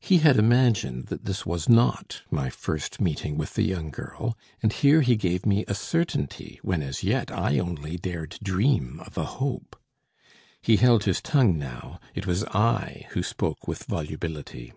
He 0.00 0.20
had 0.20 0.38
imagined 0.38 1.08
that 1.08 1.26
this 1.26 1.44
was 1.44 1.68
not 1.68 2.22
my 2.30 2.48
first 2.48 2.98
meeting 2.98 3.36
with 3.36 3.52
the 3.52 3.62
young 3.62 3.90
girl, 3.90 4.34
and 4.62 4.72
here 4.72 5.02
he 5.02 5.16
gave 5.16 5.44
me 5.44 5.66
a 5.68 5.74
certainty, 5.74 6.58
when 6.62 6.82
as 6.82 7.04
yet 7.04 7.30
I 7.30 7.58
only 7.58 7.98
dared 7.98 8.38
dream 8.42 9.00
of 9.00 9.18
a 9.18 9.24
hope. 9.36 9.76
He 10.62 10.76
held 10.76 11.04
his 11.04 11.20
tongue 11.20 11.58
now; 11.58 12.00
it 12.14 12.26
was 12.26 12.42
I 12.44 13.06
who 13.10 13.22
spoke 13.22 13.68
with 13.68 13.84
volubility. 13.84 14.72